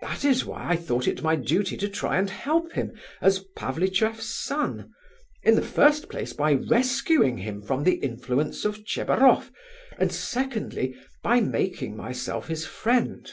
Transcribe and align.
That 0.00 0.24
is 0.24 0.44
why 0.44 0.68
I 0.68 0.76
thought 0.76 1.08
it 1.08 1.24
my 1.24 1.34
duty 1.34 1.76
to 1.78 1.88
try 1.88 2.16
and 2.16 2.30
help 2.30 2.74
him 2.74 2.92
as 3.20 3.40
'Pavlicheff's 3.56 4.26
son'; 4.32 4.92
in 5.42 5.56
the 5.56 5.62
first 5.66 6.08
place 6.08 6.32
by 6.32 6.52
rescuing 6.52 7.38
him 7.38 7.60
from 7.60 7.82
the 7.82 7.94
influence 7.96 8.64
of 8.64 8.84
Tchebaroff, 8.84 9.50
and 9.98 10.12
secondly 10.12 10.94
by 11.24 11.40
making 11.40 11.96
myself 11.96 12.46
his 12.46 12.64
friend. 12.64 13.32